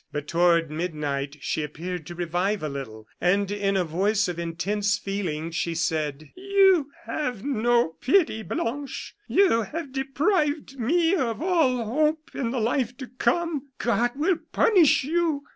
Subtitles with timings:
[0.11, 4.97] But toward midnight she appeared to revive a little, and in a voice of intense
[4.97, 9.13] feeling, she said: "You have had no pity, Blanche.
[9.27, 13.67] You have deprived me of all hope in the life to come.
[13.77, 15.43] God will punish you.